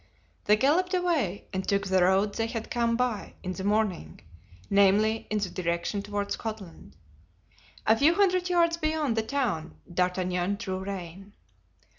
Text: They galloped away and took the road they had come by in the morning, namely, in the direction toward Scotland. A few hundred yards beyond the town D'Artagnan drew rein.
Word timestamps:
They 0.45 0.55
galloped 0.55 0.95
away 0.95 1.45
and 1.53 1.63
took 1.67 1.85
the 1.85 2.01
road 2.01 2.33
they 2.33 2.47
had 2.47 2.71
come 2.71 2.95
by 2.95 3.35
in 3.43 3.53
the 3.53 3.63
morning, 3.63 4.21
namely, 4.67 5.27
in 5.29 5.37
the 5.37 5.49
direction 5.51 6.01
toward 6.01 6.31
Scotland. 6.31 6.95
A 7.85 7.95
few 7.95 8.15
hundred 8.15 8.49
yards 8.49 8.77
beyond 8.77 9.15
the 9.15 9.21
town 9.21 9.75
D'Artagnan 9.93 10.55
drew 10.55 10.79
rein. 10.79 11.33